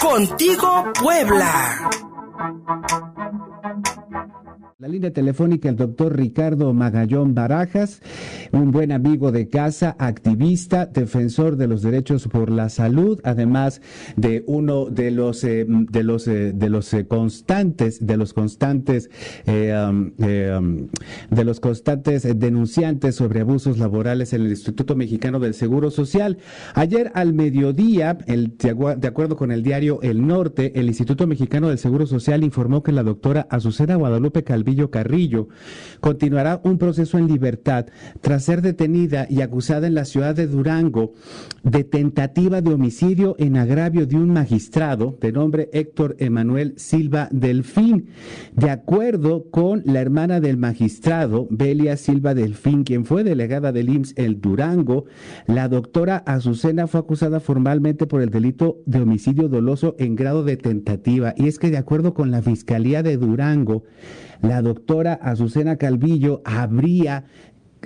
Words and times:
Contigo 0.00 0.92
Puebla. 0.94 1.90
La 4.80 4.86
línea 4.86 5.12
telefónica 5.12 5.68
el 5.68 5.74
doctor 5.74 6.16
Ricardo 6.16 6.72
Magallón 6.72 7.34
Barajas, 7.34 8.00
un 8.52 8.70
buen 8.70 8.92
amigo 8.92 9.32
de 9.32 9.48
casa, 9.48 9.96
activista, 9.98 10.86
defensor 10.86 11.56
de 11.56 11.66
los 11.66 11.82
derechos 11.82 12.28
por 12.28 12.48
la 12.48 12.68
salud, 12.68 13.18
además 13.24 13.82
de 14.14 14.44
uno 14.46 14.84
de 14.84 15.10
los 15.10 15.42
eh, 15.42 15.66
de 15.68 16.04
los 16.04 16.28
eh, 16.28 16.52
de 16.52 16.70
los 16.70 16.94
eh, 16.94 17.08
constantes 17.08 18.06
de 18.06 18.16
los 18.16 18.32
constantes 18.32 19.10
de 19.44 21.44
los 21.44 21.58
constantes 21.58 22.38
denunciantes 22.38 23.16
sobre 23.16 23.40
abusos 23.40 23.78
laborales 23.78 24.32
en 24.32 24.42
el 24.42 24.50
Instituto 24.50 24.94
Mexicano 24.94 25.40
del 25.40 25.54
Seguro 25.54 25.90
Social. 25.90 26.38
Ayer 26.74 27.10
al 27.14 27.32
mediodía, 27.32 28.14
de 28.14 29.08
acuerdo 29.08 29.34
con 29.34 29.50
el 29.50 29.64
diario 29.64 30.00
El 30.02 30.24
Norte, 30.24 30.78
el 30.78 30.86
Instituto 30.86 31.26
Mexicano 31.26 31.68
del 31.68 31.78
Seguro 31.78 32.06
Social 32.06 32.44
informó 32.44 32.84
que 32.84 32.92
la 32.92 33.02
doctora 33.02 33.48
Azucena 33.50 33.96
Guadalupe 33.96 34.44
Carrillo 34.90 35.48
continuará 36.00 36.60
un 36.64 36.78
proceso 36.78 37.18
en 37.18 37.26
libertad 37.26 37.86
tras 38.20 38.44
ser 38.44 38.62
detenida 38.62 39.26
y 39.28 39.40
acusada 39.40 39.86
en 39.86 39.94
la 39.94 40.04
ciudad 40.04 40.34
de 40.34 40.46
Durango 40.46 41.14
de 41.62 41.84
tentativa 41.84 42.60
de 42.60 42.72
homicidio 42.72 43.34
en 43.38 43.56
agravio 43.56 44.06
de 44.06 44.16
un 44.16 44.32
magistrado 44.32 45.16
de 45.20 45.32
nombre 45.32 45.68
Héctor 45.72 46.16
Emanuel 46.18 46.74
Silva 46.76 47.28
Delfín. 47.30 48.08
De 48.54 48.70
acuerdo 48.70 49.50
con 49.50 49.82
la 49.84 50.00
hermana 50.00 50.40
del 50.40 50.56
magistrado, 50.56 51.46
Belia 51.50 51.96
Silva 51.96 52.34
Delfín, 52.34 52.84
quien 52.84 53.04
fue 53.04 53.24
delegada 53.24 53.72
del 53.72 53.88
IMSS 53.88 54.14
el 54.16 54.40
Durango, 54.40 55.04
la 55.46 55.68
doctora 55.68 56.18
Azucena 56.18 56.86
fue 56.86 57.00
acusada 57.00 57.40
formalmente 57.40 58.06
por 58.06 58.22
el 58.22 58.30
delito 58.30 58.78
de 58.86 59.00
homicidio 59.00 59.48
doloso 59.48 59.94
en 59.98 60.14
grado 60.16 60.44
de 60.44 60.56
tentativa. 60.56 61.34
Y 61.36 61.48
es 61.48 61.58
que 61.58 61.70
de 61.70 61.78
acuerdo 61.78 62.14
con 62.14 62.30
la 62.30 62.42
Fiscalía 62.42 63.02
de 63.02 63.16
Durango, 63.16 63.84
la 64.42 64.57
doctora 64.62 65.14
Azucena 65.14 65.76
Calvillo 65.76 66.42
habría 66.44 67.24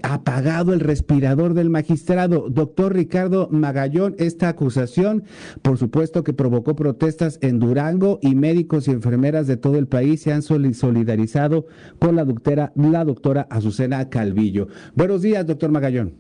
apagado 0.03 0.73
el 0.73 0.81
respirador 0.81 1.55
del 1.55 1.71
magistrado. 1.71 2.49
Doctor 2.49 2.95
Ricardo 2.95 3.49
Magallón, 3.51 4.15
esta 4.19 4.49
acusación, 4.49 5.25
por 5.63 5.79
supuesto 5.79 6.25
que 6.25 6.33
provocó 6.33 6.75
protestas 6.75 7.39
en 7.43 7.59
Durango 7.59 8.19
y 8.23 8.35
médicos 8.35 8.89
y 8.89 8.93
enfermeras 8.93 9.47
de 9.47 9.57
todo 9.57 9.77
el 9.79 9.87
país 9.87 10.23
se 10.23 10.33
han 10.33 10.43
solidarizado 10.43 11.67
con 11.99 12.17
la 12.17 12.25
doctora, 12.25 12.73
la 12.75 13.05
doctora 13.05 13.47
Azucena 13.51 14.09
Calvillo. 14.09 14.69
Buenos 14.95 15.23
días, 15.23 15.47
doctor 15.47 15.71
Magallón. 15.71 16.15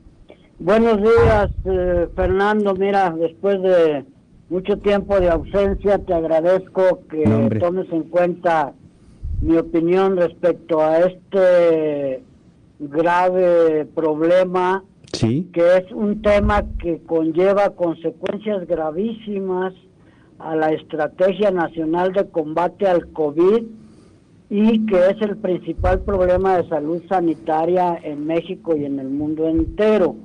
Buenos 0.59 0.99
días, 0.99 1.51
eh, 1.65 2.09
Fernando. 2.15 2.75
Mira, 2.75 3.15
después 3.19 3.61
de 3.63 4.05
mucho 4.49 4.79
tiempo 4.79 5.19
de 5.19 5.31
ausencia, 5.31 5.99
te 5.99 6.15
agradezco 6.15 7.01
que 7.11 7.25
tomes 7.59 7.91
en 7.91 8.05
cuenta 8.05 8.73
mi 9.43 9.57
opinión 9.57 10.17
respecto 10.17 10.81
a 10.81 11.01
este 11.01 12.23
grave 12.79 13.87
problema, 13.87 14.85
sí. 15.13 15.51
que 15.53 15.79
es 15.79 15.93
un 15.93 16.23
tema 16.23 16.65
que 16.79 17.03
conlleva 17.05 17.71
consecuencias 17.71 18.67
gravísimas 18.69 19.75
a 20.39 20.55
la 20.55 20.71
Estrategia 20.71 21.51
Nacional 21.51 22.13
de 22.13 22.29
Combate 22.29 22.87
al 22.87 23.13
COVID 23.13 23.65
y 24.49 24.87
que 24.87 25.07
es 25.11 25.21
el 25.23 25.37
principal 25.37 26.01
problema 26.01 26.59
de 26.59 26.69
salud 26.69 27.03
sanitaria 27.09 27.99
en 28.03 28.27
México 28.27 28.77
y 28.77 28.85
en 28.85 29.01
el 29.01 29.09
mundo 29.09 29.49
entero. 29.49 30.17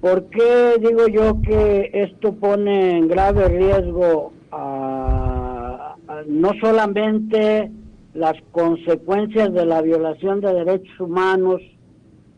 ¿Por 0.00 0.24
qué 0.30 0.76
digo 0.80 1.08
yo 1.08 1.42
que 1.42 1.90
esto 1.92 2.32
pone 2.34 2.98
en 2.98 3.08
grave 3.08 3.48
riesgo 3.48 4.32
a 4.50 5.96
no 6.26 6.50
solamente 6.60 7.70
las 8.14 8.34
consecuencias 8.50 9.52
de 9.52 9.64
la 9.64 9.80
violación 9.80 10.40
de 10.40 10.52
derechos 10.52 11.00
humanos 11.00 11.60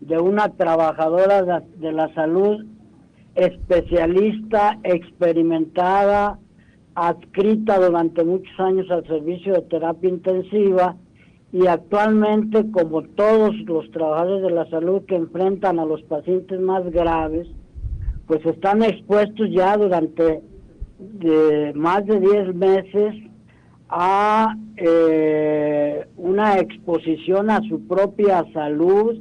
de 0.00 0.18
una 0.18 0.50
trabajadora 0.50 1.62
de 1.76 1.92
la 1.92 2.12
salud 2.14 2.64
especialista, 3.34 4.78
experimentada, 4.84 6.38
adscrita 6.94 7.78
durante 7.78 8.24
muchos 8.24 8.58
años 8.60 8.88
al 8.90 9.04
servicio 9.06 9.54
de 9.54 9.62
terapia 9.62 10.10
intensiva 10.10 10.96
y 11.52 11.66
actualmente, 11.66 12.70
como 12.70 13.02
todos 13.02 13.54
los 13.66 13.90
trabajadores 13.90 14.42
de 14.42 14.50
la 14.50 14.68
salud 14.70 15.02
que 15.06 15.16
enfrentan 15.16 15.78
a 15.78 15.84
los 15.84 16.02
pacientes 16.02 16.60
más 16.60 16.84
graves, 16.90 17.48
pues 18.26 18.44
están 18.46 18.82
expuestos 18.82 19.48
ya 19.50 19.76
durante 19.76 20.42
de 20.98 21.72
más 21.74 22.06
de 22.06 22.20
10 22.20 22.54
meses 22.54 23.14
a 23.96 24.56
eh, 24.76 26.04
una 26.16 26.58
exposición 26.58 27.48
a 27.48 27.60
su 27.68 27.86
propia 27.86 28.44
salud, 28.52 29.20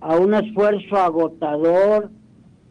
a 0.00 0.16
un 0.16 0.34
esfuerzo 0.34 0.96
agotador 0.96 2.10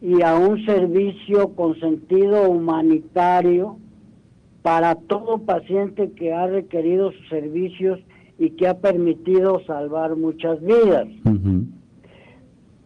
y 0.01 0.21
a 0.21 0.35
un 0.35 0.65
servicio 0.65 1.55
con 1.55 1.79
sentido 1.79 2.49
humanitario 2.49 3.77
para 4.63 4.95
todo 4.95 5.37
paciente 5.37 6.11
que 6.11 6.33
ha 6.33 6.45
requerido 6.45 7.13
sus 7.13 7.29
servicios 7.29 8.01
y 8.37 8.49
que 8.51 8.67
ha 8.67 8.77
permitido 8.79 9.61
salvar 9.65 10.17
muchas 10.17 10.61
vidas. 10.61 11.07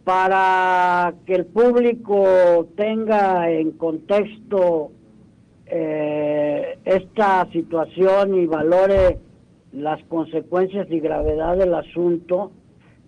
Para 0.03 1.15
que 1.25 1.33
el 1.33 1.45
público 1.47 2.67
tenga 2.75 3.49
en 3.49 3.71
contexto 3.71 4.91
eh, 5.75 6.77
esta 6.85 7.49
situación 7.51 8.35
y 8.35 8.45
valore 8.45 9.17
las 9.71 10.03
consecuencias 10.03 10.85
y 10.91 10.99
gravedad 10.99 11.57
del 11.57 11.73
asunto, 11.73 12.51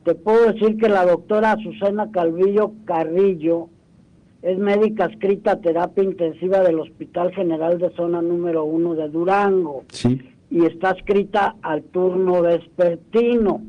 te 0.03 0.15
puedo 0.15 0.51
decir 0.51 0.75
que 0.77 0.89
la 0.89 1.05
doctora 1.05 1.57
Susana 1.61 2.09
Calvillo 2.11 2.71
Carrillo 2.85 3.69
es 4.41 4.57
médica 4.57 5.05
escrita 5.05 5.51
a 5.51 5.61
terapia 5.61 6.03
intensiva 6.03 6.61
del 6.61 6.79
Hospital 6.79 7.35
General 7.35 7.77
de 7.77 7.91
Zona 7.91 8.23
número 8.23 8.63
1 8.63 8.95
de 8.95 9.09
Durango. 9.09 9.83
Y 10.49 10.65
está 10.65 10.91
escrita 10.91 11.57
al 11.61 11.83
turno 11.83 12.41
vespertino 12.41 13.61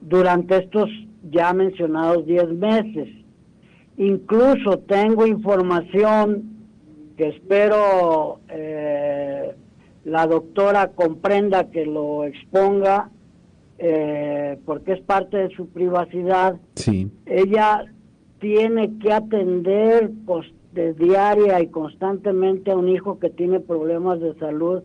durante 0.00 0.58
estos 0.58 0.90
ya 1.28 1.52
mencionados 1.52 2.24
10 2.24 2.50
meses. 2.50 3.08
Incluso 3.96 4.78
tengo 4.78 5.26
información 5.26 6.53
que 7.16 7.28
espero 7.28 8.40
eh, 8.48 9.54
la 10.04 10.26
doctora 10.26 10.88
comprenda 10.88 11.70
que 11.70 11.86
lo 11.86 12.24
exponga 12.24 13.10
eh, 13.78 14.58
porque 14.64 14.92
es 14.92 15.00
parte 15.00 15.36
de 15.36 15.50
su 15.50 15.68
privacidad. 15.68 16.60
Sí. 16.74 17.10
Ella 17.26 17.84
tiene 18.40 18.98
que 18.98 19.12
atender 19.12 20.10
de 20.72 20.94
diaria 20.94 21.60
y 21.62 21.68
constantemente 21.68 22.70
a 22.70 22.76
un 22.76 22.88
hijo 22.88 23.18
que 23.18 23.30
tiene 23.30 23.60
problemas 23.60 24.20
de 24.20 24.34
salud 24.38 24.82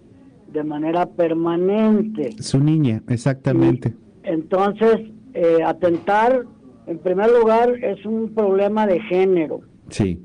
de 0.52 0.64
manera 0.64 1.06
permanente. 1.06 2.32
Su 2.42 2.60
niña, 2.60 3.04
exactamente. 3.08 3.94
entonces, 4.24 4.98
eh, 5.34 5.60
atentar, 5.64 6.46
en 6.88 6.98
primer 7.00 7.30
lugar, 7.32 7.72
es 7.84 8.04
un 8.06 8.34
problema 8.34 8.88
de 8.88 9.00
género. 9.02 9.62
Sí. 9.90 10.20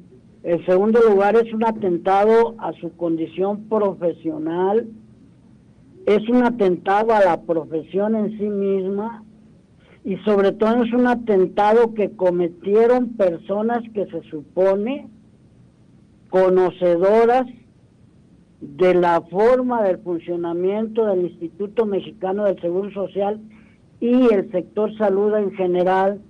En 0.44 0.64
segundo 0.66 1.00
lugar, 1.00 1.36
es 1.36 1.50
un 1.54 1.64
atentado 1.64 2.54
a 2.58 2.74
su 2.74 2.94
condición 2.96 3.64
profesional, 3.64 4.86
es 6.04 6.28
un 6.28 6.44
atentado 6.44 7.14
a 7.14 7.24
la 7.24 7.40
profesión 7.40 8.14
en 8.14 8.38
sí 8.38 8.44
misma. 8.50 9.24
Y 10.04 10.18
sobre 10.18 10.52
todo 10.52 10.84
es 10.84 10.92
un 10.92 11.06
atentado 11.06 11.94
que 11.94 12.14
cometieron 12.14 13.14
personas 13.14 13.82
que 13.94 14.04
se 14.04 14.20
supone 14.24 15.08
conocedoras 16.28 17.46
de 18.60 18.94
la 18.94 19.22
forma 19.22 19.82
del 19.82 19.96
funcionamiento 20.00 21.06
del 21.06 21.22
Instituto 21.22 21.86
Mexicano 21.86 22.44
del 22.44 22.60
Seguro 22.60 22.90
Social 22.92 23.40
y 23.98 24.30
el 24.30 24.50
sector 24.50 24.94
salud 24.98 25.34
en 25.36 25.52
general 25.52 26.20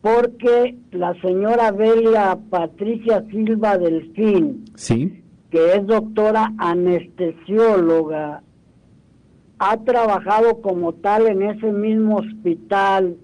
porque 0.00 0.76
la 0.92 1.14
señora 1.20 1.72
Belia 1.72 2.38
Patricia 2.48 3.24
Silva 3.30 3.76
Delfín, 3.76 4.64
sí. 4.74 5.22
que 5.50 5.74
es 5.74 5.86
doctora 5.86 6.52
anestesióloga, 6.58 8.42
ha 9.58 9.76
trabajado 9.84 10.62
como 10.62 10.94
tal 10.94 11.26
en 11.26 11.42
ese 11.42 11.70
mismo 11.70 12.16
hospital, 12.16 13.16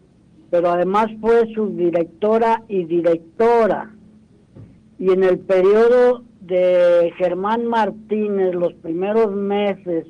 pero 0.51 0.71
además 0.71 1.07
fue 1.21 1.47
subdirectora 1.55 2.63
y 2.69 2.85
directora. 2.85 3.95
Y 4.99 5.11
en 5.11 5.25
el 5.25 5.39
periodo 5.39 6.25
de 6.41 7.11
Germán 7.17 7.67
Martínez, 7.67 8.55
los 8.55 8.75
primeros 8.75 9.35
meses 9.35 10.07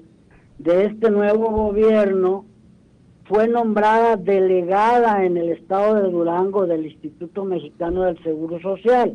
de 0.58 0.86
este 0.86 1.10
nuevo 1.10 1.50
gobierno, 1.50 2.44
fue 3.28 3.49
nombrada 3.49 4.17
delegada 4.17 5.25
en 5.25 5.37
el 5.37 5.50
estado 5.50 5.94
de 5.96 6.11
Durango 6.11 6.67
del 6.67 6.87
Instituto 6.87 7.44
Mexicano 7.44 8.02
del 8.05 8.23
Seguro 8.23 8.61
Social. 8.61 9.14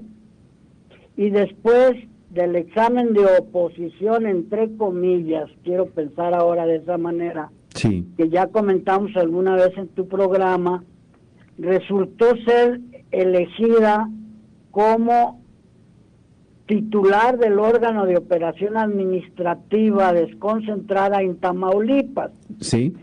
y 1.17 1.29
después 1.29 1.91
del 2.29 2.55
examen 2.55 3.13
de 3.13 3.25
oposición, 3.39 4.25
entre 4.25 4.75
comillas, 4.77 5.49
quiero 5.63 5.87
pensar 5.87 6.33
ahora 6.33 6.65
de 6.65 6.77
esa 6.77 6.97
manera, 6.97 7.51
Sí. 7.75 8.07
que 8.17 8.29
ya 8.29 8.47
comentamos 8.47 9.11
alguna 9.17 9.55
vez 9.55 9.77
en 9.77 9.89
tu 9.89 10.07
programa, 10.07 10.83
resultó 11.59 12.25
ser 12.45 12.79
elegida 13.11 14.09
como 14.71 15.41
titular 16.65 17.37
del 17.37 17.59
órgano 17.59 18.05
de 18.05 18.17
operación 18.17 18.77
administrativa 18.77 20.13
desconcentrada 20.13 21.21
en 21.21 21.35
Tamaulipas, 21.37 22.31
Sí. 22.61 22.93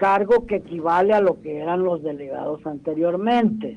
Cargo 0.00 0.46
que 0.46 0.56
equivale 0.56 1.12
a 1.12 1.20
lo 1.20 1.42
que 1.42 1.58
eran 1.58 1.84
los 1.84 2.02
delegados 2.02 2.66
anteriormente. 2.66 3.76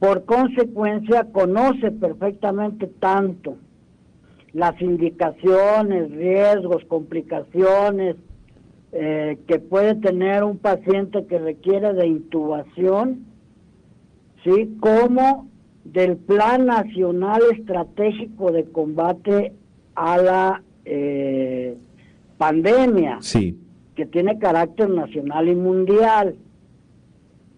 Por 0.00 0.24
consecuencia, 0.24 1.28
conoce 1.32 1.92
perfectamente 1.92 2.88
tanto 2.88 3.56
las 4.52 4.80
indicaciones, 4.82 6.10
riesgos, 6.10 6.84
complicaciones 6.86 8.16
eh, 8.90 9.38
que 9.46 9.60
puede 9.60 9.94
tener 9.94 10.42
un 10.42 10.58
paciente 10.58 11.26
que 11.26 11.38
requiere 11.38 11.92
de 11.92 12.08
intubación, 12.08 13.26
¿sí? 14.42 14.76
como 14.80 15.48
del 15.84 16.16
Plan 16.16 16.66
Nacional 16.66 17.40
Estratégico 17.56 18.50
de 18.50 18.64
Combate 18.64 19.52
a 19.94 20.16
la 20.18 20.62
eh, 20.84 21.76
Pandemia 22.36 23.18
Sí. 23.20 23.56
Que 23.96 24.06
tiene 24.06 24.38
carácter 24.38 24.90
nacional 24.90 25.48
y 25.48 25.56
mundial. 25.56 26.36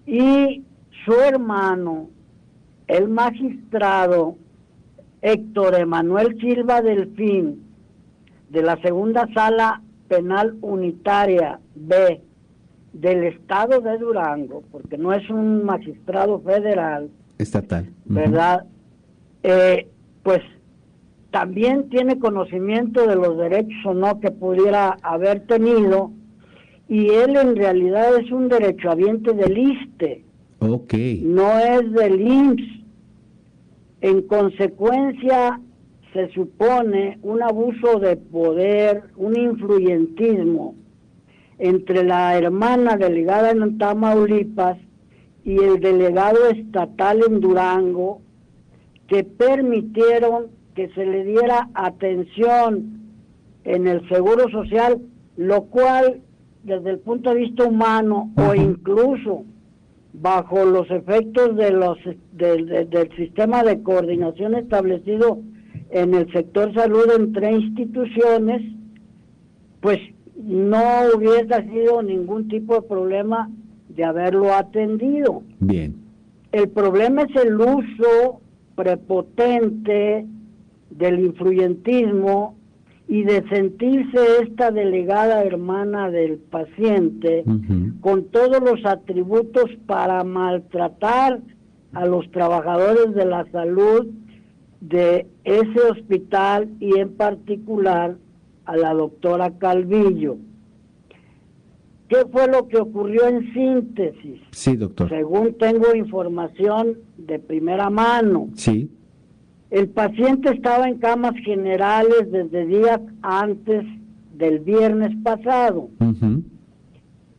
Y 0.07 0.65
su 1.05 1.13
hermano, 1.13 2.09
el 2.87 3.09
magistrado 3.09 4.37
Héctor 5.21 5.75
Emanuel 5.75 6.41
Silva 6.41 6.81
Delfín, 6.81 7.65
de 8.49 8.63
la 8.63 8.81
segunda 8.81 9.29
sala 9.35 9.83
penal 10.07 10.57
unitaria 10.63 11.61
B 11.75 12.23
del 12.95 13.25
estado 13.25 13.81
de 13.81 13.99
Durango, 13.99 14.63
porque 14.71 14.97
no 14.97 15.13
es 15.13 15.29
un 15.29 15.65
magistrado 15.65 16.41
federal, 16.41 17.11
Estatal. 17.37 17.89
¿verdad? 18.07 18.65
Eh, 19.43 19.87
pues 20.23 20.41
también 21.31 21.89
tiene 21.91 22.19
conocimiento 22.19 23.07
de 23.07 23.17
los 23.17 23.37
derechos 23.37 23.77
o 23.85 23.95
no 23.95 24.19
que 24.19 24.31
pudiera 24.31 24.97
haber 25.03 25.47
tenido 25.47 26.11
y 26.89 27.11
él 27.11 27.37
en 27.37 27.55
realidad 27.55 28.17
es 28.19 28.31
un 28.33 28.49
derechohabiente 28.49 29.33
del 29.35 29.59
ISTE, 29.59 30.25
Ok. 30.61 30.95
no 31.23 31.59
es 31.59 31.93
del 31.93 32.21
IMSS. 32.21 32.79
En 34.01 34.23
consecuencia, 34.23 35.61
se 36.13 36.31
supone 36.31 37.19
un 37.23 37.43
abuso 37.43 37.99
de 38.01 38.17
poder, 38.17 39.03
un 39.17 39.37
influyentismo 39.37 40.75
entre 41.59 42.05
la 42.05 42.39
hermana 42.39 42.97
delegada 42.97 43.51
en 43.51 43.77
Tamaulipas 43.79 44.79
y 45.45 45.59
el 45.59 45.81
delegado 45.81 46.49
estatal 46.49 47.21
en 47.29 47.41
Durango, 47.41 48.21
que 49.09 49.25
permitieron 49.25 50.47
que 50.75 50.89
se 50.91 51.05
le 51.05 51.25
diera 51.25 51.69
atención 51.75 53.01
en 53.65 53.87
el 53.89 54.09
Seguro 54.09 54.49
Social, 54.51 55.01
lo 55.37 55.65
cual 55.65 56.23
desde 56.69 56.91
el 56.91 56.99
punto 56.99 57.31
de 57.31 57.37
vista 57.41 57.65
humano 57.65 58.31
o 58.37 58.55
incluso 58.55 59.45
bajo 60.13 60.65
los 60.65 60.91
efectos 60.91 61.57
de 61.57 61.71
los 61.73 61.99
del- 62.33 63.11
sistema 63.17 63.63
de 63.63 63.83
coordinación 63.83 64.55
establecido 64.55 65.39
en 65.91 66.13
el 66.15 66.31
sector 66.33 66.73
salud 66.75 67.07
entre 67.17 67.53
instituciones, 67.53 68.63
pues 69.81 69.99
no 70.37 70.83
hubiese 71.17 71.63
sido 71.71 72.03
ningún 72.03 72.49
tipo 72.49 72.75
de 72.75 72.83
problema 72.83 73.51
de 73.89 74.05
haberlo 74.05 74.53
atendido. 74.55 75.43
Bien. 75.61 75.97
El 76.53 76.69
problema 76.69 77.23
es 77.23 77.37
el 77.43 77.55
uso 77.61 78.41
prepotente 78.77 80.27
del 80.91 81.21
influyentismo 81.21 82.58
y 83.09 83.25
de 83.25 83.43
sentirse 83.49 84.19
esta 84.43 84.71
delegada 84.71 85.43
hermana 85.43 86.11
del 86.11 86.37
paciente 86.37 87.43
con 88.01 88.25
todos 88.27 88.61
los 88.63 88.85
atributos 88.85 89.71
para 89.87 90.23
maltratar 90.25 91.41
a 91.95 92.05
los 92.07 92.31
trabajadores 92.31 93.15
de 93.15 93.25
la 93.25 93.51
salud 93.51 94.07
de 94.83 95.27
ese 95.45 95.81
hospital 95.91 96.69
y 96.81 96.99
en 96.99 97.15
particular 97.15 98.17
a 98.67 98.77
la 98.77 98.93
doctora 98.93 99.53
Calvillo. 99.59 100.37
¿Qué 102.09 102.19
fue 102.31 102.47
lo 102.47 102.69
que 102.69 102.79
ocurrió 102.79 103.27
en 103.27 103.53
síntesis? 103.53 104.41
Sí, 104.51 104.77
doctor. 104.77 105.09
Según 105.09 105.55
tengo 105.55 105.95
información 105.95 106.99
de 107.17 107.39
primera 107.39 107.91
mano, 107.91 108.49
Sí. 108.55 108.91
El 109.71 109.89
paciente 109.89 110.51
estaba 110.51 110.89
en 110.89 110.99
camas 110.99 111.35
generales 111.45 112.31
desde 112.31 112.67
días 112.67 113.01
antes 113.23 113.85
del 114.35 114.61
viernes 114.61 115.15
pasado, 115.23 115.91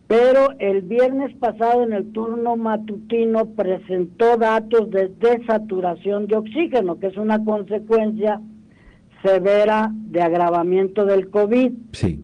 pero 0.07 0.49
el 0.59 0.81
viernes 0.81 1.35
pasado 1.37 1.83
en 1.83 1.93
el 1.93 2.11
turno 2.11 2.55
matutino 2.55 3.45
presentó 3.55 4.37
datos 4.37 4.91
de 4.91 5.07
desaturación 5.07 6.27
de 6.27 6.35
oxígeno, 6.35 6.99
que 6.99 7.07
es 7.07 7.17
una 7.17 7.43
consecuencia 7.43 8.41
severa 9.23 9.91
de 9.93 10.21
agravamiento 10.21 11.05
del 11.05 11.29
COVID. 11.29 11.71
Sí. 11.93 12.23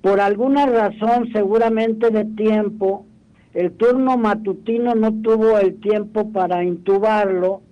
Por 0.00 0.20
alguna 0.20 0.66
razón, 0.66 1.28
seguramente 1.32 2.10
de 2.10 2.24
tiempo, 2.24 3.06
el 3.54 3.72
turno 3.72 4.16
matutino 4.16 4.94
no 4.94 5.12
tuvo 5.14 5.58
el 5.58 5.80
tiempo 5.80 6.30
para 6.30 6.62
intubarlo 6.62 7.62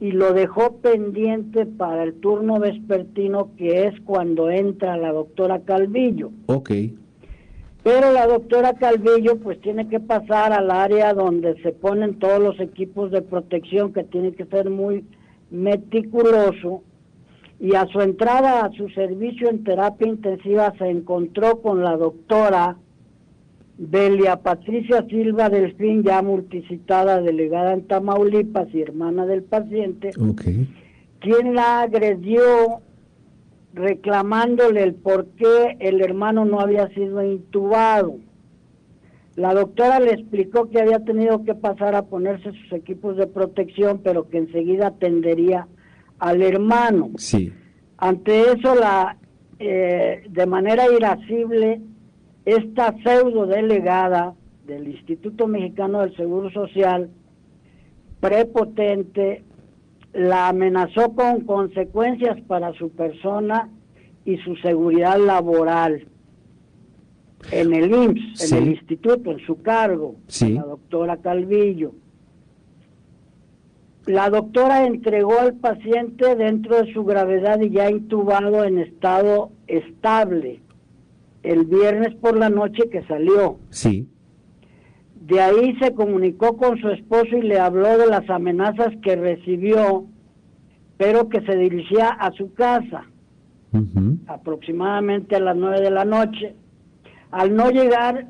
y 0.00 0.12
lo 0.12 0.32
dejó 0.32 0.76
pendiente 0.78 1.66
para 1.66 2.02
el 2.02 2.14
turno 2.14 2.58
vespertino, 2.58 3.50
que 3.56 3.86
es 3.86 4.00
cuando 4.00 4.50
entra 4.50 4.96
la 4.96 5.12
doctora 5.12 5.60
Calvillo. 5.60 6.30
Ok. 6.46 6.70
Pero 7.82 8.12
la 8.12 8.26
doctora 8.26 8.74
Calvillo 8.74 9.36
pues 9.36 9.60
tiene 9.60 9.88
que 9.88 10.00
pasar 10.00 10.52
al 10.52 10.70
área 10.70 11.12
donde 11.12 11.60
se 11.62 11.72
ponen 11.72 12.18
todos 12.18 12.40
los 12.40 12.58
equipos 12.58 13.10
de 13.10 13.22
protección 13.22 13.92
que 13.92 14.04
tiene 14.04 14.32
que 14.32 14.46
ser 14.46 14.70
muy 14.70 15.04
meticuloso 15.50 16.82
y 17.60 17.74
a 17.74 17.86
su 17.86 18.00
entrada 18.00 18.64
a 18.64 18.72
su 18.72 18.88
servicio 18.88 19.48
en 19.48 19.64
terapia 19.64 20.08
intensiva 20.08 20.72
se 20.78 20.88
encontró 20.88 21.60
con 21.60 21.84
la 21.84 21.96
doctora 21.96 22.76
Belia 23.76 24.36
Patricia 24.36 25.04
Silva 25.08 25.48
Delfín, 25.48 26.02
ya 26.04 26.22
multicitada 26.22 27.20
delegada 27.20 27.72
en 27.72 27.86
Tamaulipas 27.86 28.68
y 28.72 28.80
hermana 28.82 29.26
del 29.26 29.42
paciente, 29.42 30.10
Ok. 30.18 30.42
quien 31.20 31.54
la 31.54 31.82
agredió 31.82 32.42
reclamándole 33.72 34.82
el 34.84 34.94
por 34.94 35.26
qué 35.36 35.76
el 35.80 36.00
hermano 36.00 36.44
no 36.44 36.60
había 36.60 36.88
sido 36.90 37.24
intubado. 37.24 38.18
La 39.34 39.52
doctora 39.52 39.98
le 39.98 40.12
explicó 40.12 40.70
que 40.70 40.80
había 40.80 41.00
tenido 41.00 41.42
que 41.42 41.56
pasar 41.56 41.96
a 41.96 42.02
ponerse 42.02 42.52
sus 42.52 42.72
equipos 42.72 43.16
de 43.16 43.26
protección, 43.26 44.00
pero 44.04 44.28
que 44.28 44.38
enseguida 44.38 44.88
atendería 44.88 45.66
al 46.20 46.40
hermano. 46.42 47.10
Sí. 47.16 47.52
Ante 47.98 48.52
eso, 48.52 48.76
la, 48.76 49.16
eh, 49.58 50.22
de 50.30 50.46
manera 50.46 50.84
irascible, 50.96 51.80
esta 52.44 52.94
pseudo 53.02 53.46
delegada 53.46 54.34
del 54.66 54.88
Instituto 54.88 55.46
Mexicano 55.46 56.00
del 56.00 56.14
Seguro 56.16 56.50
Social, 56.50 57.10
prepotente, 58.20 59.44
la 60.12 60.48
amenazó 60.48 61.12
con 61.14 61.40
consecuencias 61.42 62.40
para 62.42 62.72
su 62.74 62.90
persona 62.90 63.68
y 64.24 64.36
su 64.38 64.56
seguridad 64.56 65.18
laboral 65.18 66.06
en 67.50 67.74
el 67.74 67.90
IMSS, 67.92 68.48
Sí. 68.48 68.54
en 68.56 68.62
el 68.62 68.68
instituto, 68.70 69.32
en 69.32 69.40
su 69.40 69.60
cargo, 69.60 70.14
Sí. 70.28 70.54
la 70.54 70.62
doctora 70.62 71.16
Calvillo. 71.18 71.92
La 74.06 74.28
doctora 74.30 74.86
entregó 74.86 75.38
al 75.40 75.54
paciente 75.54 76.36
dentro 76.36 76.82
de 76.82 76.92
su 76.92 77.04
gravedad 77.04 77.60
y 77.60 77.70
ya 77.70 77.90
intubado 77.90 78.64
en 78.64 78.78
estado 78.78 79.50
estable 79.66 80.60
el 81.44 81.66
viernes 81.66 82.14
por 82.16 82.36
la 82.36 82.48
noche 82.48 82.88
que 82.90 83.02
salió. 83.04 83.58
Sí. 83.70 84.08
De 85.20 85.40
ahí 85.40 85.76
se 85.80 85.94
comunicó 85.94 86.56
con 86.56 86.78
su 86.78 86.88
esposo 86.88 87.36
y 87.36 87.42
le 87.42 87.58
habló 87.58 87.96
de 87.96 88.06
las 88.06 88.28
amenazas 88.28 88.88
que 89.02 89.16
recibió, 89.16 90.06
pero 90.96 91.28
que 91.28 91.40
se 91.42 91.56
dirigía 91.56 92.08
a 92.08 92.32
su 92.32 92.52
casa 92.54 93.04
aproximadamente 94.26 95.36
a 95.36 95.40
las 95.40 95.56
nueve 95.56 95.80
de 95.80 95.90
la 95.90 96.04
noche. 96.04 96.54
Al 97.30 97.54
no 97.56 97.70
llegar, 97.70 98.26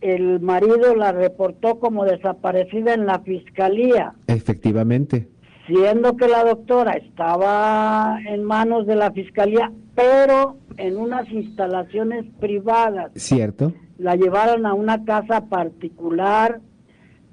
el 0.00 0.40
marido 0.40 0.96
la 0.96 1.12
reportó 1.12 1.78
como 1.78 2.04
desaparecida 2.04 2.94
en 2.94 3.06
la 3.06 3.20
fiscalía. 3.20 4.14
Efectivamente. 4.26 5.28
Siendo 5.66 6.16
que 6.16 6.26
la 6.26 6.44
doctora 6.44 6.92
estaba 6.94 8.18
en 8.26 8.42
manos 8.42 8.86
de 8.86 8.96
la 8.96 9.12
fiscalía, 9.12 9.70
pero 9.94 10.56
en 10.76 10.96
unas 10.96 11.30
instalaciones 11.30 12.26
privadas. 12.40 13.12
Cierto. 13.14 13.72
La 13.98 14.16
llevaron 14.16 14.66
a 14.66 14.74
una 14.74 15.04
casa 15.04 15.46
particular, 15.46 16.60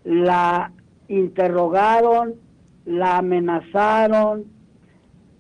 la 0.04 0.72
interrogaron, 1.08 2.36
la 2.86 3.18
amenazaron, 3.18 4.46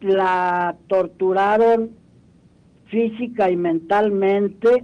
la 0.02 0.76
torturaron 0.88 1.92
física 2.86 3.50
y 3.50 3.56
mentalmente 3.56 4.84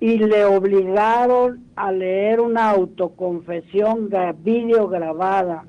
y 0.00 0.18
le 0.18 0.44
obligaron 0.44 1.64
a 1.76 1.92
leer 1.92 2.40
una 2.40 2.70
autoconfesión 2.70 4.10
video 4.42 4.88
grabada, 4.88 5.64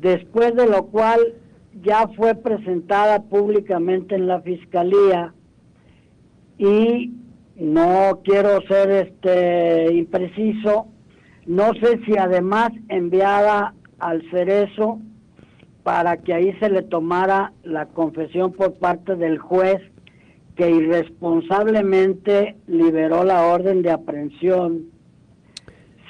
después 0.00 0.54
de 0.54 0.66
lo 0.66 0.86
cual 0.86 1.34
ya 1.82 2.08
fue 2.16 2.34
presentada 2.34 3.22
públicamente 3.22 4.14
en 4.14 4.26
la 4.26 4.40
fiscalía 4.40 5.32
y 6.58 7.12
no 7.56 8.20
quiero 8.24 8.60
ser 8.62 8.90
este 8.90 9.92
impreciso, 9.94 10.88
no 11.46 11.72
sé 11.74 12.00
si 12.04 12.16
además 12.16 12.70
enviada 12.88 13.74
al 13.98 14.22
cerezo 14.30 15.00
para 15.82 16.18
que 16.18 16.34
ahí 16.34 16.52
se 16.60 16.68
le 16.68 16.82
tomara 16.82 17.52
la 17.62 17.86
confesión 17.86 18.52
por 18.52 18.74
parte 18.74 19.16
del 19.16 19.38
juez 19.38 19.80
que 20.56 20.70
irresponsablemente 20.70 22.56
liberó 22.66 23.24
la 23.24 23.46
orden 23.46 23.82
de 23.82 23.92
aprehensión 23.92 24.98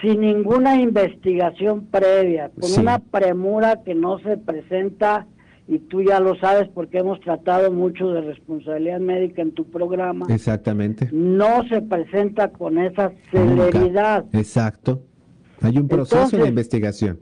sin 0.00 0.20
ninguna 0.20 0.80
investigación 0.80 1.86
previa, 1.86 2.50
con 2.60 2.70
una 2.80 2.98
premura 2.98 3.82
que 3.84 3.94
no 3.94 4.18
se 4.20 4.36
presenta, 4.36 5.26
y 5.68 5.78
tú 5.80 6.02
ya 6.02 6.18
lo 6.18 6.34
sabes 6.36 6.66
porque 6.68 6.98
hemos 6.98 7.20
tratado 7.20 7.70
mucho 7.70 8.10
de 8.10 8.22
responsabilidad 8.22 9.00
médica 9.00 9.42
en 9.42 9.52
tu 9.52 9.66
programa. 9.70 10.26
Exactamente. 10.30 11.10
No 11.12 11.62
se 11.68 11.82
presenta 11.82 12.50
con 12.50 12.78
esa 12.78 13.12
celeridad. 13.30 14.24
Exacto. 14.32 15.02
Hay 15.60 15.76
un 15.76 15.86
proceso 15.86 16.38
de 16.38 16.48
investigación. 16.48 17.20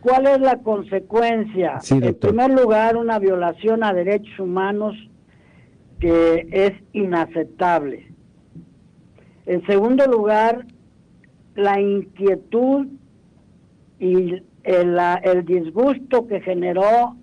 ¿Cuál 0.00 0.26
es 0.26 0.40
la 0.40 0.58
consecuencia? 0.60 1.78
en 1.90 2.14
primer 2.14 2.50
lugar, 2.52 2.96
una 2.96 3.18
violación 3.18 3.84
a 3.84 3.92
derechos 3.92 4.38
humanos 4.38 4.96
que 6.00 6.46
es 6.50 6.72
inaceptable. 6.94 8.08
En 9.44 9.64
segundo 9.66 10.06
lugar, 10.06 10.66
la 11.54 11.80
inquietud 11.80 12.86
y 13.98 14.42
el, 14.62 14.98
el, 15.22 15.44
disgusto 15.44 16.26
que 16.26 16.40
generó 16.40 17.16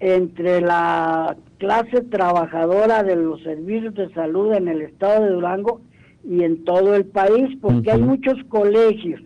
entre 0.00 0.60
la 0.60 1.36
clase 1.58 2.02
trabajadora 2.02 3.02
de 3.02 3.16
los 3.16 3.42
servicios 3.42 3.94
de 3.94 4.12
salud 4.14 4.52
en 4.52 4.68
el 4.68 4.82
estado 4.82 5.24
de 5.24 5.30
Durango 5.30 5.80
y 6.24 6.44
en 6.44 6.64
todo 6.64 6.94
el 6.94 7.06
país, 7.06 7.56
porque 7.60 7.90
hay 7.90 8.00
muchos 8.00 8.36
colegios 8.48 9.20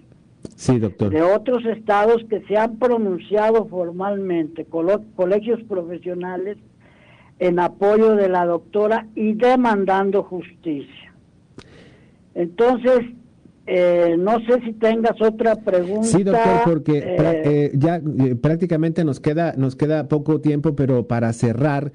sí, 0.56 0.78
doctor. 0.78 1.10
de 1.10 1.22
otros 1.22 1.64
estados 1.66 2.24
que 2.28 2.40
se 2.42 2.56
han 2.56 2.78
pronunciado 2.78 3.66
formalmente, 3.66 4.64
colegios 4.64 5.60
profesionales, 5.68 6.58
en 7.38 7.58
apoyo 7.58 8.14
de 8.14 8.28
la 8.28 8.46
doctora 8.46 9.06
y 9.14 9.32
demandando 9.32 10.22
justicia. 10.22 11.12
Entonces, 12.34 13.00
eh, 13.64 14.16
no 14.18 14.40
sé 14.40 14.60
si 14.64 14.72
tengas 14.72 15.20
otra 15.20 15.54
pregunta. 15.54 16.02
Sí, 16.02 16.24
doctor, 16.24 16.62
porque 16.64 16.98
eh, 16.98 17.42
eh, 17.44 17.70
ya 17.74 18.00
prácticamente 18.40 19.04
nos 19.04 19.20
queda 19.20 19.54
nos 19.56 19.76
queda 19.76 20.08
poco 20.08 20.40
tiempo, 20.40 20.74
pero 20.74 21.06
para 21.06 21.32
cerrar 21.32 21.92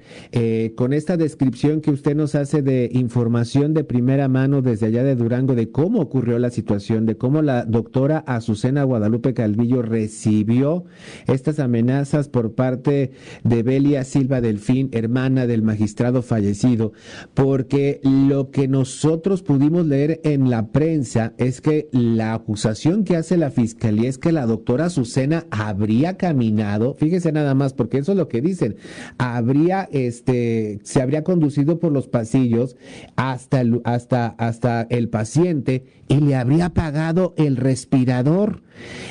con 0.76 0.92
esta 0.92 1.16
descripción 1.16 1.80
que 1.80 1.90
usted 1.90 2.14
nos 2.14 2.34
hace 2.34 2.62
de 2.62 2.88
información 2.92 3.74
de 3.74 3.84
primera 3.84 4.28
mano 4.28 4.62
desde 4.62 4.86
allá 4.86 5.04
de 5.04 5.14
Durango 5.14 5.54
de 5.54 5.70
cómo 5.70 6.00
ocurrió 6.00 6.38
la 6.38 6.50
situación, 6.50 7.04
de 7.04 7.16
cómo 7.16 7.42
la 7.42 7.64
doctora 7.64 8.18
Azucena 8.18 8.84
Guadalupe 8.84 9.34
Calvillo 9.34 9.82
recibió 9.82 10.84
estas 11.26 11.58
amenazas 11.58 12.28
por 12.28 12.54
parte 12.54 13.12
de 13.44 13.62
Belia 13.62 14.04
Silva 14.04 14.40
Delfín, 14.40 14.88
hermana 14.92 15.46
del 15.46 15.62
magistrado 15.62 16.22
fallecido, 16.22 16.92
porque 17.34 18.00
lo 18.02 18.50
que 18.50 18.68
nosotros 18.68 19.42
pudimos 19.42 19.86
leer 19.86 20.20
en 20.24 20.50
la 20.50 20.68
prensa 20.68 21.34
es 21.36 21.57
que 21.60 21.88
la 21.92 22.34
acusación 22.34 23.04
que 23.04 23.16
hace 23.16 23.36
la 23.36 23.50
fiscalía 23.50 24.08
es 24.08 24.18
que 24.18 24.32
la 24.32 24.46
doctora 24.46 24.86
Azucena 24.86 25.46
habría 25.50 26.16
caminado, 26.16 26.94
fíjese 26.94 27.32
nada 27.32 27.54
más, 27.54 27.72
porque 27.72 27.98
eso 27.98 28.12
es 28.12 28.18
lo 28.18 28.28
que 28.28 28.40
dicen, 28.40 28.76
habría, 29.18 29.88
este, 29.92 30.80
se 30.82 31.02
habría 31.02 31.24
conducido 31.24 31.78
por 31.78 31.92
los 31.92 32.08
pasillos 32.08 32.76
hasta 33.16 33.60
el, 33.60 33.80
hasta, 33.84 34.28
hasta 34.38 34.82
el 34.90 35.08
paciente 35.08 35.84
y 36.08 36.16
le 36.16 36.36
habría 36.36 36.66
apagado 36.66 37.34
el 37.36 37.56
respirador. 37.56 38.62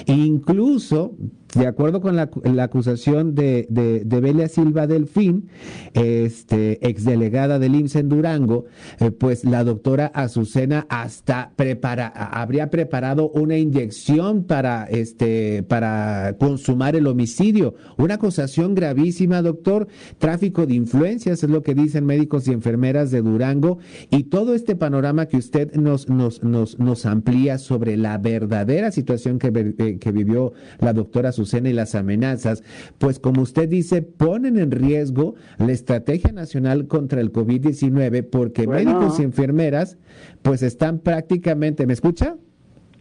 Incluso 0.06 1.16
de 1.56 1.66
acuerdo 1.66 2.02
con 2.02 2.16
la, 2.16 2.30
acusación 2.62 3.34
de, 3.34 3.68
de, 3.70 4.20
Belia 4.20 4.48
Silva 4.50 4.86
Delfín, 4.86 5.50
este, 5.94 6.88
exdelegada 6.88 7.58
del 7.58 7.76
IMSS 7.76 7.96
en 7.98 8.10
Durango, 8.10 8.66
eh, 9.00 9.12
pues 9.12 9.44
la 9.44 9.64
doctora 9.64 10.08
Azucena 10.08 10.86
hasta 10.90 11.52
prepara, 11.56 12.08
habría 12.08 12.70
preparado 12.70 13.30
una 13.30 13.58
inyección 13.58 14.44
para, 14.44 14.86
este, 14.86 15.64
para 15.64 16.36
consumar 16.38 16.96
el 16.96 17.08
homicidio. 17.08 17.76
Una 17.98 18.16
acusación 18.16 18.76
gravísima, 18.76 19.42
doctor. 19.42 19.88
Tráfico 20.20 20.66
de 20.66 20.76
influencias 20.76 21.44
es 21.44 21.50
lo 21.50 21.64
que 21.64 21.76
dicen 21.76 22.06
médicos 22.06 22.48
y 22.48 22.52
enfermeras 22.52 23.10
de 23.10 23.22
Durango. 23.22 23.80
Y 24.10 24.24
todo 24.24 24.54
este 24.54 24.76
panorama 24.76 25.28
que 25.28 25.38
usted 25.38 25.74
nos, 25.74 26.10
nos, 26.10 26.44
nos, 26.44 26.78
nos 26.78 27.06
amplía 27.06 27.58
sobre 27.58 27.98
la 27.98 28.18
verdadera 28.18 28.92
situación 28.92 29.40
que, 29.40 29.48
eh, 29.78 29.98
que 30.00 30.12
vivió 30.12 30.54
la 30.80 30.94
doctora 30.94 31.30
Azucena 31.30 31.47
y 31.54 31.74
las 31.74 31.96
amenazas, 31.96 32.64
pues 32.98 33.20
como 33.20 33.42
usted 33.42 33.70
dice, 33.70 34.02
ponen 34.02 34.58
en 34.58 34.72
riesgo 34.72 35.36
la 35.58 35.72
estrategia 35.72 36.32
nacional 36.32 36.88
contra 36.88 37.22
el 37.22 37.32
COVID-19 37.32 38.28
porque 38.30 38.68
médicos 38.68 39.20
y 39.20 39.24
enfermeras 39.24 39.98
pues 40.42 40.64
están 40.64 41.00
prácticamente, 41.00 41.86
¿me 41.86 41.94
escucha? 41.94 42.38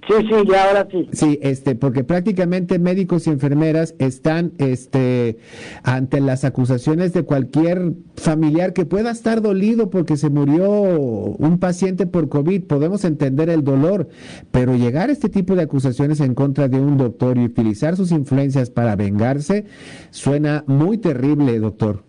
Sí, 0.06 0.14
sí, 0.28 0.34
ya 0.48 0.68
ahora 0.68 0.88
sí. 0.90 1.08
Sí, 1.12 1.38
este, 1.42 1.74
porque 1.74 2.04
prácticamente 2.04 2.78
médicos 2.78 3.26
y 3.26 3.30
enfermeras 3.30 3.94
están, 3.98 4.52
este, 4.58 5.38
ante 5.82 6.20
las 6.20 6.44
acusaciones 6.44 7.12
de 7.12 7.24
cualquier 7.24 7.92
familiar 8.14 8.72
que 8.72 8.84
pueda 8.84 9.10
estar 9.10 9.42
dolido 9.42 9.90
porque 9.90 10.16
se 10.16 10.30
murió 10.30 10.70
un 10.70 11.58
paciente 11.58 12.06
por 12.06 12.28
COVID. 12.28 12.64
Podemos 12.64 13.04
entender 13.04 13.50
el 13.50 13.64
dolor, 13.64 14.08
pero 14.52 14.76
llegar 14.76 15.08
a 15.08 15.12
este 15.12 15.28
tipo 15.28 15.56
de 15.56 15.62
acusaciones 15.62 16.20
en 16.20 16.34
contra 16.34 16.68
de 16.68 16.78
un 16.78 16.98
doctor 16.98 17.36
y 17.36 17.44
utilizar 17.44 17.96
sus 17.96 18.12
influencias 18.12 18.70
para 18.70 18.94
vengarse 18.94 19.64
suena 20.10 20.62
muy 20.68 20.98
terrible, 20.98 21.58
doctor. 21.58 22.04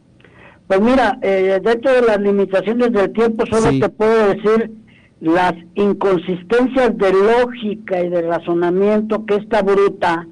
Pues 0.67 0.81
mira, 0.81 1.17
eh, 1.21 1.59
dentro 1.63 1.93
de 1.93 2.01
las 2.01 2.19
limitaciones 2.19 2.91
del 2.91 3.11
tiempo, 3.11 3.45
solo 3.45 3.69
te 3.79 3.89
puedo 3.89 4.27
decir 4.27 4.71
las 5.19 5.53
inconsistencias 5.75 6.97
de 6.97 7.11
lógica 7.11 8.01
y 8.01 8.09
de 8.09 8.21
razonamiento 8.21 9.25
que 9.25 9.35
esta 9.35 9.61
bruta, 9.61 10.27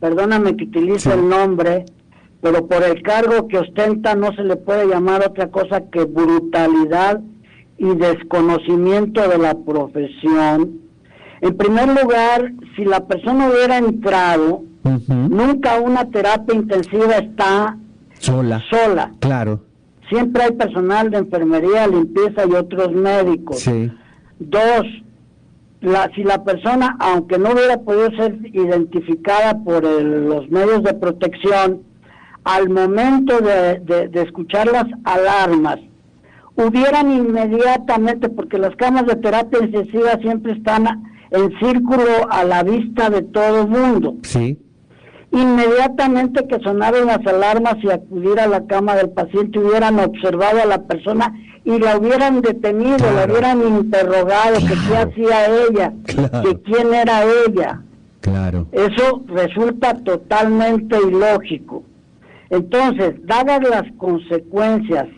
perdóname 0.00 0.56
que 0.56 0.64
utilice 0.64 1.14
el 1.14 1.28
nombre, 1.28 1.84
pero 2.40 2.66
por 2.66 2.82
el 2.82 3.00
cargo 3.02 3.46
que 3.48 3.58
ostenta 3.58 4.14
no 4.14 4.34
se 4.34 4.42
le 4.42 4.56
puede 4.56 4.86
llamar 4.86 5.24
otra 5.26 5.48
cosa 5.48 5.82
que 5.90 6.04
brutalidad 6.04 7.20
y 7.78 7.94
desconocimiento 7.94 9.26
de 9.28 9.38
la 9.38 9.54
profesión. 9.54 10.80
En 11.40 11.56
primer 11.56 11.88
lugar, 11.88 12.52
si 12.76 12.84
la 12.84 13.06
persona 13.06 13.48
hubiera 13.48 13.78
entrado, 13.78 14.62
nunca 15.08 15.80
una 15.80 16.10
terapia 16.10 16.54
intensiva 16.54 17.16
está 17.16 17.76
sola. 18.18 18.62
sola. 18.68 19.12
Claro. 19.20 19.60
Siempre 20.08 20.42
hay 20.42 20.52
personal 20.52 21.10
de 21.10 21.18
enfermería, 21.18 21.86
limpieza 21.86 22.44
y 22.46 22.52
otros 22.52 22.92
médicos. 22.92 23.60
Sí. 23.60 23.90
Dos, 24.38 24.82
la, 25.80 26.10
si 26.14 26.22
la 26.22 26.42
persona, 26.44 26.96
aunque 26.98 27.38
no 27.38 27.52
hubiera 27.52 27.78
podido 27.78 28.10
ser 28.12 28.38
identificada 28.52 29.62
por 29.62 29.84
los 29.84 30.48
medios 30.50 30.82
de 30.82 30.94
protección, 30.94 31.82
al 32.44 32.68
momento 32.68 33.38
de, 33.40 34.10
escuchar 34.22 34.66
las 34.70 34.86
alarmas, 35.04 35.78
hubieran 36.56 37.10
inmediatamente, 37.10 38.28
porque 38.28 38.58
las 38.58 38.76
camas 38.76 39.06
de 39.06 39.16
terapia 39.16 39.60
intensiva 39.62 40.18
siempre 40.20 40.52
están 40.52 40.86
en 41.30 41.58
círculo 41.58 42.30
a 42.30 42.44
la 42.44 42.62
vista 42.62 43.10
de 43.10 43.22
todo 43.22 43.62
el 43.62 43.68
mundo. 43.68 44.16
Sí. 44.22 44.58
Inmediatamente 45.34 46.46
que 46.46 46.60
sonaron 46.60 47.06
las 47.06 47.26
alarmas 47.26 47.74
y 47.82 47.90
acudir 47.90 48.38
a 48.38 48.46
la 48.46 48.64
cama 48.66 48.94
del 48.94 49.10
paciente 49.10 49.58
hubieran 49.58 49.98
observado 49.98 50.62
a 50.62 50.64
la 50.64 50.82
persona 50.82 51.34
y 51.64 51.76
la 51.78 51.98
hubieran 51.98 52.40
detenido, 52.40 52.98
la 53.10 53.24
hubieran 53.24 53.60
interrogado, 53.66 54.58
que 54.58 54.74
qué 54.86 54.96
hacía 54.96 55.46
ella, 55.68 55.92
que 56.06 56.60
quién 56.62 56.94
era 56.94 57.24
ella. 57.46 57.82
Claro. 58.20 58.68
Eso 58.70 59.24
resulta 59.26 59.94
totalmente 60.04 60.96
ilógico. 61.04 61.82
Entonces, 62.50 63.14
dadas 63.24 63.60
las 63.68 63.90
consecuencias, 63.96 65.08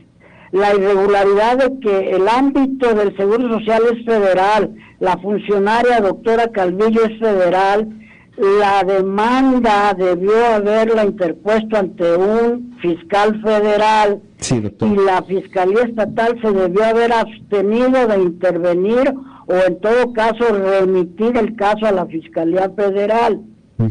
la 0.52 0.75
irregularidad 0.75 1.58
de 1.58 1.78
que 1.80 2.11
el 2.12 2.26
ámbito 2.26 2.94
del 2.94 3.14
Seguro 3.18 3.49
Social 3.58 3.82
es 3.92 4.04
federal, 4.06 4.75
la 4.99 5.18
funcionaria 5.18 6.00
doctora 6.00 6.49
Calvillo 6.52 7.04
es 7.04 7.18
federal, 7.18 7.88
la 8.37 8.85
demanda 8.85 9.95
debió 9.95 10.33
haberla 10.55 11.05
interpuesto 11.05 11.76
ante 11.76 12.16
un 12.16 12.76
fiscal 12.81 13.40
federal 13.40 14.21
y 14.50 14.97
la 15.05 15.23
Fiscalía 15.23 15.83
Estatal 15.85 16.38
se 16.43 16.52
debió 16.52 16.85
haber 16.85 17.12
abstenido 17.12 18.07
de 18.07 18.23
intervenir 18.23 19.14
o 19.47 19.55
en 19.55 19.81
todo 19.81 20.12
caso 20.12 20.45
remitir 20.52 21.37
el 21.37 21.57
caso 21.57 21.87
a 21.87 21.93
la 21.93 22.07
Fiscalía 22.07 22.71
Federal. 22.71 23.40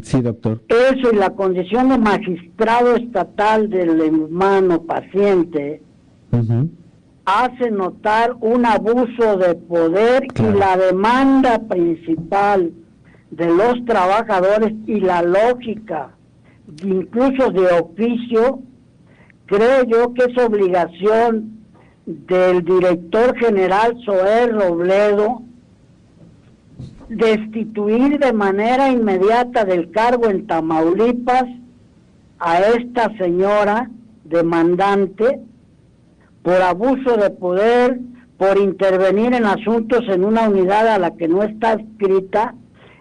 Sí, 0.03 0.21
doctor. 0.21 0.61
Eso 0.67 1.11
y 1.11 1.15
la 1.15 1.31
condición 1.31 1.89
de 1.89 1.97
magistrado 1.97 2.95
estatal 2.95 3.69
del 3.69 4.01
hermano 4.01 4.81
paciente 4.83 5.81
hace 7.25 7.71
notar 7.71 8.35
un 8.41 8.65
abuso 8.65 9.37
de 9.37 9.55
poder 9.55 10.27
y 10.37 10.57
la 10.57 10.77
demanda 10.77 11.59
principal 11.67 12.71
de 13.31 13.47
los 13.47 13.83
trabajadores 13.85 14.73
y 14.87 14.99
la 14.99 15.21
lógica, 15.21 16.11
incluso 16.83 17.51
de 17.51 17.67
oficio, 17.67 18.59
creo 19.45 19.83
yo 19.83 20.13
que 20.13 20.25
es 20.31 20.37
obligación 20.37 21.59
del 22.05 22.63
director 22.63 23.35
general 23.37 23.97
Zoé 24.05 24.47
Robledo 24.47 25.41
destituir 27.09 28.19
de 28.19 28.33
manera 28.33 28.89
inmediata 28.89 29.63
del 29.63 29.91
cargo 29.91 30.29
en 30.29 30.47
Tamaulipas 30.47 31.45
a 32.39 32.59
esta 32.59 33.15
señora 33.17 33.89
demandante 34.23 35.39
por 36.41 36.61
abuso 36.61 37.17
de 37.17 37.29
poder, 37.31 37.99
por 38.37 38.57
intervenir 38.57 39.33
en 39.33 39.45
asuntos 39.45 40.01
en 40.07 40.23
una 40.23 40.49
unidad 40.49 40.87
a 40.87 40.99
la 40.99 41.15
que 41.15 41.27
no 41.27 41.43
está 41.43 41.73
escrita 41.73 42.55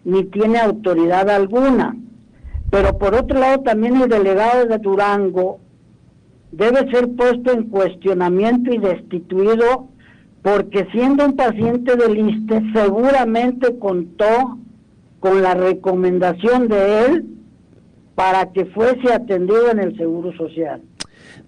ni 0.04 0.24
tiene 0.24 0.58
autoridad 0.58 1.28
alguna. 1.30 1.96
Pero 2.70 2.98
por 2.98 3.14
otro 3.14 3.38
lado 3.38 3.62
también 3.62 4.00
el 4.00 4.08
delegado 4.08 4.66
de 4.66 4.78
Durango 4.78 5.60
debe 6.52 6.90
ser 6.90 7.08
puesto 7.14 7.52
en 7.52 7.64
cuestionamiento 7.64 8.72
y 8.72 8.78
destituido 8.78 9.88
porque 10.42 10.86
siendo 10.92 11.24
un 11.24 11.36
paciente 11.36 11.96
del 11.96 12.18
ISTE 12.18 12.62
seguramente 12.74 13.78
contó 13.78 14.58
con 15.20 15.42
la 15.42 15.54
recomendación 15.54 16.68
de 16.68 17.06
él 17.06 17.24
para 18.14 18.52
que 18.52 18.66
fuese 18.66 19.12
atendido 19.12 19.70
en 19.70 19.80
el 19.80 19.96
Seguro 19.96 20.32
Social. 20.36 20.82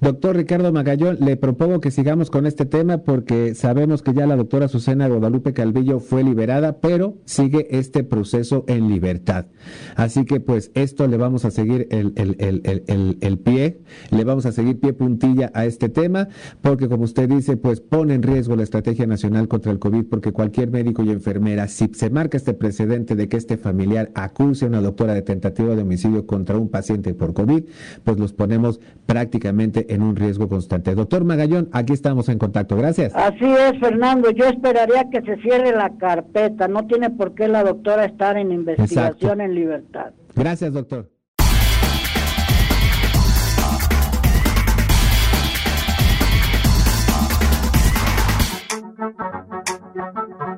Doctor 0.01 0.37
Ricardo 0.37 0.73
Magallón, 0.73 1.17
le 1.21 1.37
propongo 1.37 1.81
que 1.81 1.91
sigamos 1.91 2.31
con 2.31 2.45
este 2.45 2.67
tema 2.67 2.99
porque 2.99 3.55
sabemos 3.55 4.03
que 4.03 4.13
ya 4.13 4.27
la 4.27 4.37
doctora 4.37 4.69
Susana 4.69 5.09
Guadalupe 5.09 5.55
Calvillo 5.55 6.01
fue 6.01 6.23
liberada, 6.23 6.81
pero 6.81 7.17
sigue 7.25 7.67
este 7.71 8.05
proceso 8.05 8.65
en 8.69 8.89
libertad. 8.89 9.47
Así 9.95 10.27
que 10.27 10.39
pues 10.39 10.71
esto 10.75 11.07
le 11.07 11.17
vamos 11.17 11.47
a 11.47 11.51
seguir 11.51 11.89
el, 11.91 12.13
el, 12.17 13.39
pie, 13.39 13.81
le 14.11 14.25
vamos 14.25 14.45
a 14.45 14.53
seguir 14.53 14.79
pie 14.81 14.93
puntilla 14.93 15.51
a 15.55 15.65
este 15.65 15.89
tema, 15.89 16.29
porque 16.61 16.89
como 16.89 17.05
usted 17.05 17.27
dice, 17.29 17.57
pues 17.57 17.81
pone 17.81 18.15
en 18.15 18.23
riesgo 18.23 18.55
la 18.55 18.65
estrategia 18.65 19.07
nacional 19.07 19.49
contra 19.49 19.73
el 19.73 19.79
COVID, 19.79 20.05
porque 20.05 20.33
cualquier 20.33 20.71
médico 20.71 21.05
y 21.05 21.11
enfermera, 21.11 21.69
si 21.69 21.91
se 21.95 22.11
marca 22.11 22.37
este 22.37 22.53
precedente 22.53 23.17
de 23.17 23.29
que 23.31 23.39
este 23.39 23.57
familiar 23.57 24.11
acuse 24.15 24.67
a 24.67 24.69
una 24.69 24.83
doctora 24.83 25.15
de 25.15 25.23
tentativa 25.23 25.75
de 25.75 25.83
homicidio 25.83 26.27
contra 26.27 26.59
un 26.59 26.69
paciente 26.69 27.15
por 27.15 27.33
COVID, 27.33 27.65
pues 28.05 28.19
los 28.19 28.35
ponemos 28.35 28.79
prácticamente 29.07 29.87
en 29.89 29.96
un 30.03 30.17
riesgo 30.17 30.49
constante. 30.49 30.95
Doctor 30.95 31.25
Magallón, 31.25 31.69
aquí 31.73 31.93
estamos 31.93 32.29
en 32.29 32.39
contacto. 32.39 32.77
Gracias. 32.77 33.15
Así 33.15 33.45
es, 33.45 33.79
Fernando. 33.81 34.31
Yo 34.31 34.45
esperaría 34.47 35.09
que 35.11 35.23
se 35.23 35.37
cierre 35.43 35.73
la 35.73 35.91
carpeta. 35.99 36.69
No 36.69 36.87
tiene 36.87 37.11
por 37.11 37.35
qué 37.35 37.49
la 37.49 37.63
doctora 37.65 38.05
estar 38.05 38.37
en 38.37 38.53
investigación 38.53 39.41
en 39.41 39.55
libertad. 39.55 40.13
Gracias, 40.35 40.73
doctor. 40.73 41.09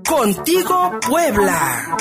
Contigo, 0.05 0.91
Puebla. 1.09 1.97